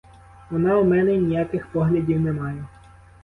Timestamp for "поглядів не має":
1.67-2.65